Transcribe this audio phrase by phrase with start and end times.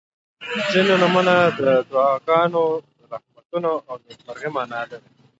[0.71, 2.63] •ځینې نومونه د دعاګانو،
[3.11, 5.09] رحمتونو او نیکمرغۍ معنا لري.